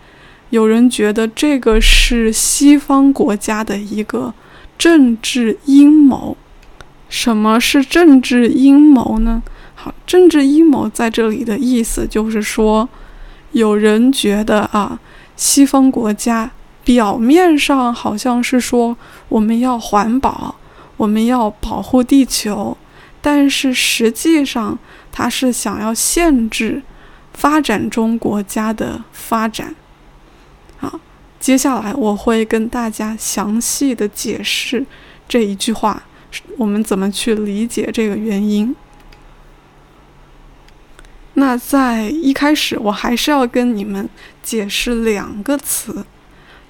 [0.52, 4.32] 有人觉得这个是西方国家的一个
[4.78, 6.38] 政治阴谋。
[7.10, 9.42] 什么是政治阴谋呢？
[9.74, 12.88] 好，政治阴谋在这里的意思就是说，
[13.54, 15.00] 有人觉得啊，
[15.36, 16.52] 西方国家
[16.84, 18.96] 表面上好像是说
[19.30, 20.54] 我们要环保，
[20.98, 22.78] 我们要保护地球，
[23.24, 24.78] 但是实际上。
[25.16, 26.82] 他是想要限制
[27.34, 29.76] 发展中国家的发展。
[30.78, 31.00] 好，
[31.40, 34.84] 接下来我会跟大家详细的解释
[35.30, 36.02] 这一句话，
[36.58, 38.76] 我们怎么去理解这个原因。
[41.36, 44.10] 那在一开始，我还是要跟你们
[44.42, 46.04] 解释两个词，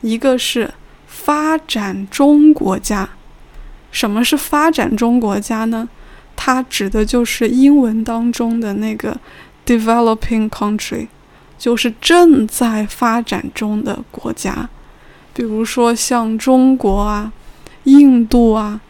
[0.02, 0.74] 一个是
[1.08, 3.08] 发展中国家。
[3.90, 5.88] 什么是发展中国家呢？
[6.36, 9.18] 它指的就是英文当中的那个
[9.66, 11.08] developing country，
[11.58, 14.70] 就是正在发展中的国家，
[15.34, 17.32] 比如说像中国啊、
[17.86, 18.82] 印度啊、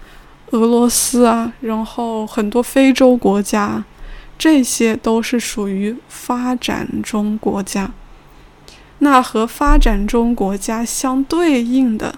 [0.51, 3.83] 俄罗斯啊，然后很多非洲国家，
[4.37, 7.91] 这些都是属于发展中国家。
[8.99, 12.15] 那和发展中国家相对应的，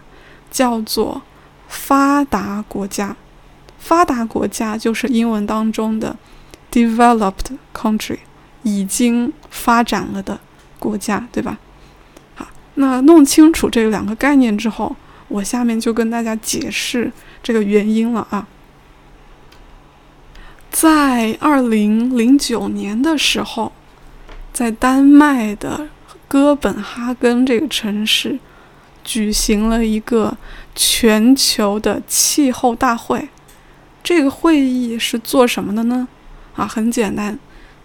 [0.52, 1.24] 叫做
[1.68, 3.16] 发达国家。
[3.86, 6.16] 发达国家就是英文当中的
[6.72, 8.18] developed country，
[8.64, 10.40] 已经发展了的
[10.80, 11.60] 国家，对吧？
[12.34, 14.96] 好，那弄清楚这两个概念之后，
[15.28, 17.12] 我下面就跟大家解释
[17.44, 18.48] 这个原因了啊。
[20.72, 23.72] 在二零零九年的时候，
[24.52, 25.88] 在丹麦的
[26.28, 28.40] 哥本哈根这个城市，
[29.04, 30.36] 举行了一个
[30.74, 33.30] 全球的气候大会。
[34.06, 36.08] 这个会议是做什么的呢？
[36.56, 37.40] 啊，很简单，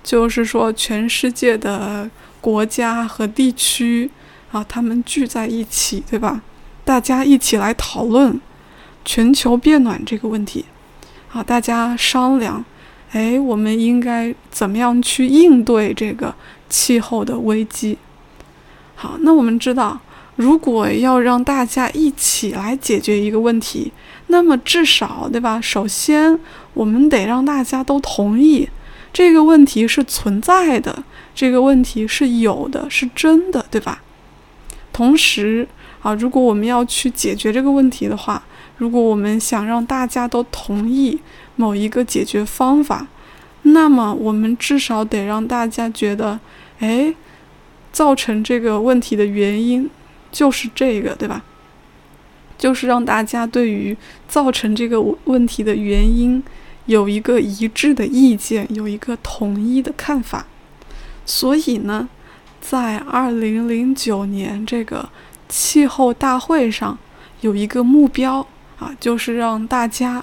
[0.05, 2.11] 就是说全世界的
[2.43, 4.11] 国家和地区
[4.53, 6.43] 啊，他们聚在一起，对吧？
[6.85, 8.39] 大家一起来讨论
[9.03, 10.67] 全球变暖这个问题。
[11.33, 12.63] 啊，大家商量，
[13.13, 16.35] 哎，我们应该怎么样去应对这个
[16.69, 17.97] 气候的危机？
[18.95, 19.99] 好，那我们知道。
[20.37, 23.93] 如果要让大家一起来解决一个问题，
[24.31, 25.61] 那么至少，对吧？
[25.61, 26.39] 首先，
[26.75, 28.69] 我们得让大家都同意
[29.13, 31.05] 这个问题是存在的，
[31.35, 34.03] 这个问题是有的，是真的，对吧？
[34.93, 35.69] 同时，
[36.03, 38.43] 啊，如果我们要去解决这个问题的话，
[38.79, 41.21] 如果我们想让大家都同意
[41.57, 43.07] 某一个解决方法，
[43.63, 46.41] 那么我们至少得让大家觉得，
[46.79, 47.15] 哎，
[47.93, 49.91] 造成这个问题的原因。
[50.33, 51.43] 就是这个，对吧？
[52.61, 53.97] 就是让大家对于
[54.29, 56.43] 造成这个问题的原因
[56.85, 60.45] 有一个一致的意见，有一个统一的看法。
[61.25, 62.07] 所以呢，
[62.61, 65.09] 在二零零九年这个
[65.49, 66.99] 气候大会上，
[67.41, 68.47] 有一个目标
[68.79, 70.23] 啊，就是让大家，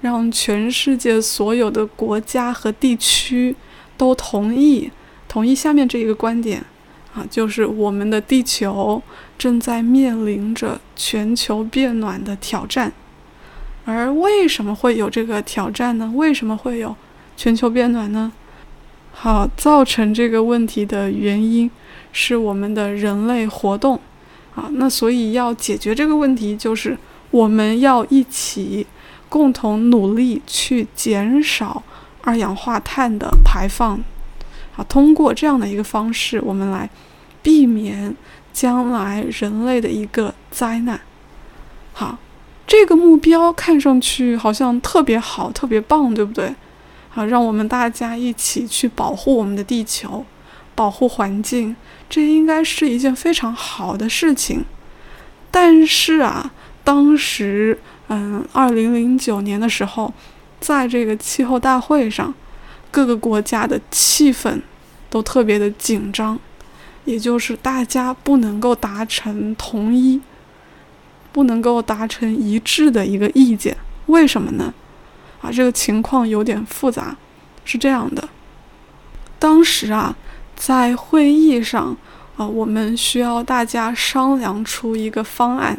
[0.00, 3.54] 让全世界所有的国家和地区
[3.96, 4.90] 都同意，
[5.28, 6.64] 同意下面这一个观点。
[7.18, 9.02] 啊，就是我们的地球
[9.36, 12.92] 正在面临着全球变暖的挑战，
[13.84, 16.12] 而为什么会有这个挑战呢？
[16.14, 16.94] 为什么会有
[17.36, 18.30] 全球变暖呢？
[19.10, 21.68] 好，造成这个问题的原因
[22.12, 23.98] 是我们的人类活动。
[24.54, 26.96] 啊，那所以要解决这个问题，就是
[27.30, 28.86] 我们要一起
[29.28, 31.82] 共同努力去减少
[32.22, 34.00] 二氧化碳的排放。
[34.76, 36.88] 啊，通过这样的一个方式，我们来
[37.48, 38.14] 避免
[38.52, 41.00] 将来人类的一个灾难。
[41.94, 42.18] 好，
[42.66, 46.54] 这个目标看上去好像特别好、特别棒，对不对？
[47.08, 50.26] 好，让我们大家一起去保护我们的地球，
[50.74, 51.74] 保护环境，
[52.10, 54.66] 这应该是一件非常好的事情。
[55.50, 56.52] 但是啊，
[56.84, 57.78] 当时，
[58.08, 60.12] 嗯，二零零九年的时候，
[60.60, 62.34] 在这个气候大会上。
[62.90, 64.62] 各个国家的气氛
[65.10, 66.38] 都特别的紧张，
[67.08, 70.20] 也就是大家不能够达成统一，
[71.32, 73.74] 不能够达成一致的一个意见。
[74.06, 74.74] 为什么呢？
[75.40, 77.16] 啊，这个情况有点复杂。
[77.64, 78.28] 是这样的，
[79.38, 80.14] 当时啊，
[80.54, 81.96] 在会议上
[82.36, 85.78] 啊，我们需要大家商量出一个方案，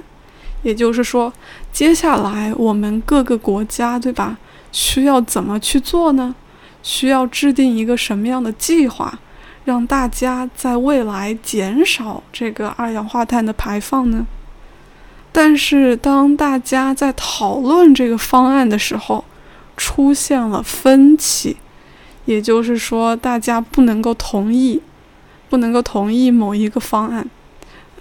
[0.64, 1.32] 也就是说，
[1.72, 4.38] 接下来我们各个国家，对吧？
[4.72, 6.34] 需要怎么去做呢？
[6.82, 9.20] 需要制定一个什么样的计划，
[9.70, 14.26] 让大家在未来减少这个二氧化碳的排放呢？
[15.32, 19.24] 但是当大家在讨论这个方案的时候，
[19.78, 21.58] 出现了分歧，
[22.26, 24.82] 也就是说，大家不能够同意，
[25.50, 27.30] 不能够同意某一个方案，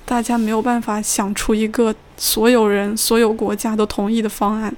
[0.06, 4.74] 大家没有办法想出一个所有人、所有国家都同意的方案。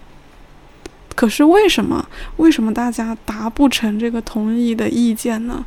[1.15, 2.05] 可是为什么？
[2.39, 5.65] 为什么大家达不成这个同意的意见呢？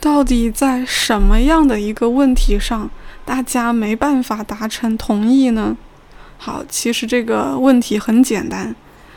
[0.00, 2.90] 到底在什么样的一个问题上，
[3.24, 5.76] 大家没办法达成同意呢？
[6.36, 8.74] 好，其实这个问题很简单，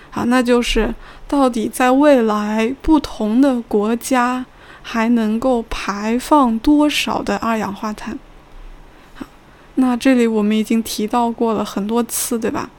[0.09, 0.95] 好，那就是
[1.27, 4.45] 到底在未来不同的国家
[4.81, 8.17] 还能够排放多少的二氧化碳？
[9.15, 9.25] 好，
[9.75, 12.69] 那这里我们已经提到过了很多次，对吧？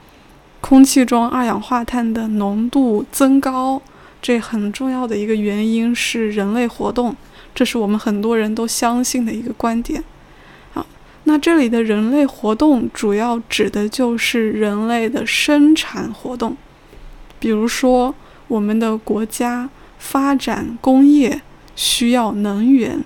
[0.61, 3.81] 空气中二氧化碳的浓度增高，
[4.21, 7.15] 这很重要的一个原因是人类活动，
[7.59, 10.01] 这是我们很多人都相信的一个观点。
[10.71, 10.85] 好，
[11.25, 16.55] 那这里的人类活动主要指的就是人类的生产活动，
[17.37, 18.15] 比如说
[18.47, 21.41] 我们的国家发展工业
[21.75, 23.03] 需要能源，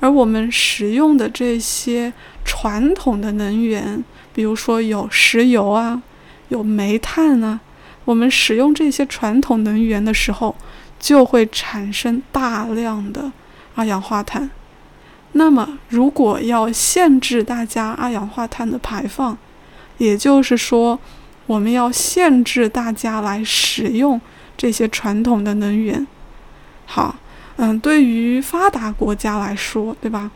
[0.00, 2.10] 而我们使用的这些
[2.42, 6.02] 传统的能源，比如说有石油啊，
[6.48, 7.60] 有煤炭啊，
[8.06, 10.56] 我们使用这些传统能源的时候，
[10.98, 13.30] 就会产生大量的
[13.74, 14.50] 二氧化碳。
[15.32, 19.36] 那么，如果要限制大家二氧化碳的排放，
[19.98, 20.98] 也就是说，
[21.46, 24.20] 我们要限制大家来使用
[24.56, 26.06] 这些传统的能源。
[26.86, 27.16] 好，
[27.56, 30.30] 嗯，对于发达国家来说，对吧？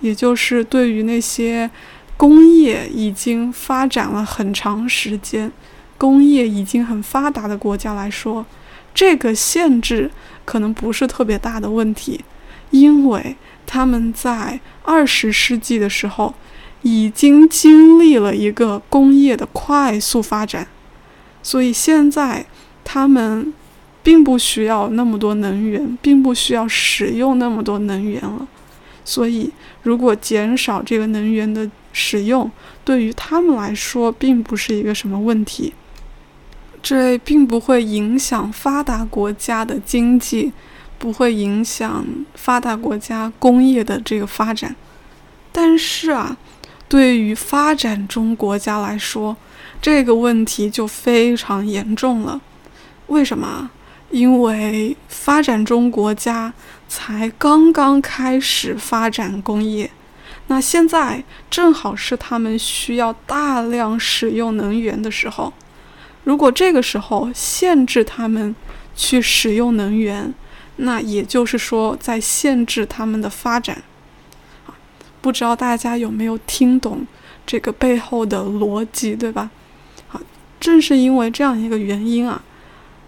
[0.00, 1.70] 也就是对于那些
[2.16, 5.50] 工业已经发展了很长时间、
[5.98, 8.44] 工业已经很发达的国家来说，
[8.94, 10.10] 这个限制
[10.44, 12.22] 可能不是特别大的问题，
[12.70, 13.36] 因为。
[13.68, 16.32] 他们在二十世纪的时候，
[16.82, 20.68] 已经经历了一个工业的快速发展，
[21.42, 22.46] 所以现在
[22.84, 23.52] 他们
[24.04, 28.46] 并不需要那么多能源，并不需要使用那么多能源了。
[29.04, 29.50] 所以，
[29.82, 32.48] 如果减少这个能源的使用，
[32.84, 35.74] 对于他们来说并不是一个什么问题，
[36.80, 40.52] 这并不会影响发达国家的经济。
[40.98, 44.74] 不会影响发达国家工业的这个发展，
[45.52, 46.36] 但是啊，
[46.88, 49.36] 对于发展中国家来说，
[49.80, 52.40] 这个问题就非常严重了。
[53.08, 53.70] 为什么？
[54.10, 56.52] 因为发展中国家
[56.88, 59.90] 才刚刚开始发展工业，
[60.46, 65.52] 那现在正好是他们需要大量使用能源的时候。
[66.22, 68.54] 如果这个时候限制他们
[68.94, 70.32] 去使用能源，
[70.76, 73.82] 那也就是说，在限制他们的发展，
[75.20, 77.06] 不知道大家有没有听懂
[77.46, 79.50] 这个背后的逻辑，对吧？
[80.06, 80.20] 好，
[80.60, 82.42] 正是因为这样一个原因啊，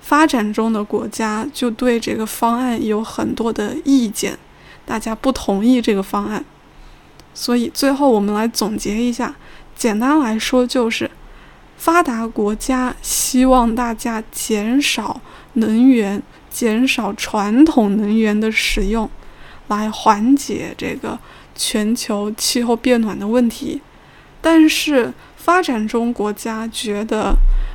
[0.01, 4.39] 发展中的国家就对这个方案有很多的意见，
[4.87, 6.43] 大家不同意这个方案，
[7.35, 9.37] 所以最后我们来总结一下，
[9.77, 11.11] 简单来说就是，
[11.77, 15.21] 发达国家希望大家减少
[15.53, 16.23] 能源。
[16.59, 19.09] 减少传统能源的使用，
[19.69, 21.17] 来缓解这个
[21.55, 23.81] 全球气候变暖的问题。
[24.41, 27.33] 但是发展中国家觉得，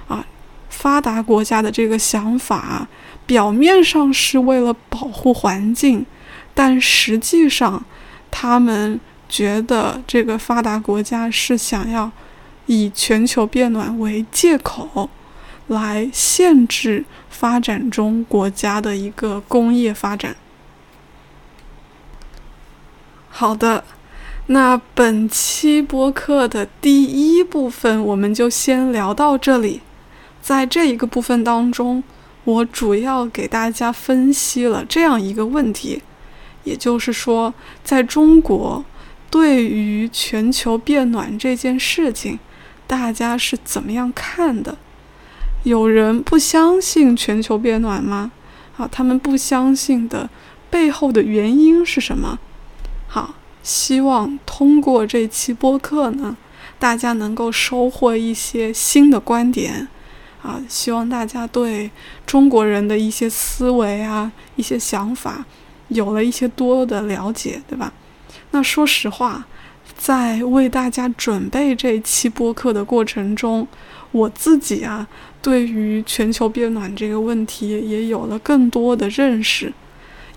[0.09, 0.25] 啊，
[0.67, 2.86] 发达国家的这个想法
[3.25, 6.05] 表面上是为了保护环境，
[6.53, 7.81] 但实际上
[8.29, 12.11] 他们觉得这个发达国家是想要
[12.65, 15.09] 以全球变暖为借口。
[15.67, 17.05] 来限制
[17.44, 20.34] 发展中国家的一个工业发展。
[23.28, 23.84] 好的，
[24.48, 29.82] 那本期播客的第一部分我们就先聊到这里。
[30.41, 32.02] 在这一个部分当中，
[32.46, 36.02] 我主要给大家分析了这样一个问题，
[36.64, 38.86] 也就是说，在中国
[39.30, 42.39] 对于全球变暖这件事情，
[42.88, 44.78] 大家是怎么样看的？
[45.64, 48.32] 有人不相信全球变暖吗？
[48.74, 50.30] 好，他们不相信的
[50.70, 52.39] 背后的原因是什么？
[53.07, 56.36] 好，希望通过这期播客呢，
[56.78, 59.88] 大家能够收获一些新的观点。
[60.41, 61.89] 啊，希望大家对
[62.26, 65.45] 中国人的一些思维啊、一些想法
[65.88, 67.93] 有了一些多的了解，对吧？
[68.51, 69.45] 那说实话，
[69.95, 73.66] 在为大家准备这期播客的过程中，
[74.14, 75.05] 我自己啊。
[75.41, 79.74] 对于全球变暖这个问题，也有了更多的认识。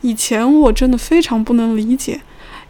[0.01, 2.21] 以前我真的非常不能理解，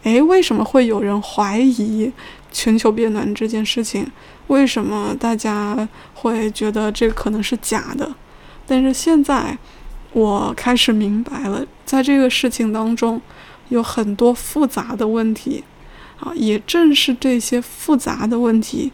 [0.03, 2.11] 诶，为什么会有人怀疑
[2.51, 4.05] 全球变暖这件事情？
[4.47, 8.13] 为什么大家会觉得这可能是假的？
[8.67, 9.57] 但是现在
[10.13, 13.19] 我开始明白了，在这个事情当中
[13.69, 15.63] 有很多复杂的问题，
[16.19, 18.91] 啊，也正是这些复杂的问题。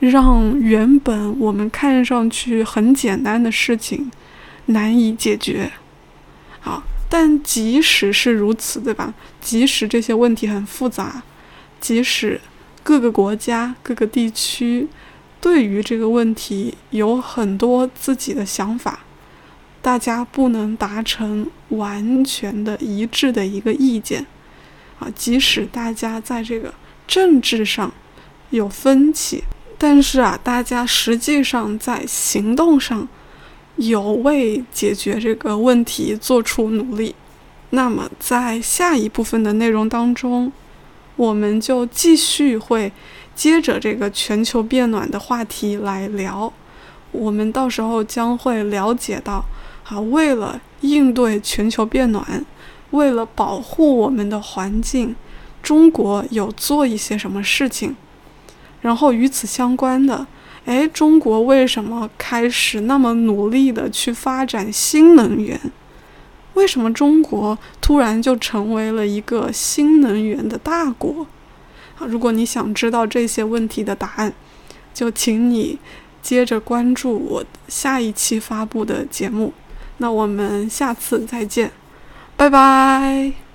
[0.00, 4.10] 让原本我们看上去很简单的事情
[4.66, 5.72] 难以解决，
[6.60, 9.12] 好，但即使是如此，对吧？
[9.40, 11.22] 即使这些问题很复杂，
[11.80, 12.40] 即使
[12.84, 14.86] 各个国家、各个地区
[15.40, 19.00] 对于这个问题有很多自己的想法，
[19.82, 24.24] 大家不能达成完全的一致的一个意见，
[25.00, 26.72] 啊，即使大家在这个
[27.08, 27.92] 政治上
[28.50, 29.42] 有分歧。
[29.80, 33.06] 但是啊，大家实际上在行动上
[33.76, 37.14] 有为解决这个问题做出努力。
[37.70, 40.52] 那么，在下一部分的内容当中，
[41.14, 42.90] 我们就继续会
[43.36, 46.52] 接着这个全球变暖的话题来聊。
[47.12, 49.44] 我们到时候将会了解到，
[49.84, 52.44] 啊，为了应对全球变暖，
[52.90, 55.14] 为了保护我们的环境，
[55.62, 57.94] 中国有做一些什么事情？
[58.80, 60.26] 然后与此相关的，
[60.64, 65.60] 哎，中国为什么开始那么努力的去发展新能源？
[66.54, 71.26] 为什么中国突然就成为了一个新能源的大国？
[71.98, 74.32] 啊，如果你想知道这些问题的答案，
[74.92, 75.78] 就请你
[76.20, 79.52] 接着关注我下一期发布的节目。
[79.98, 81.72] 那我们下次再见，
[82.36, 83.47] 拜拜。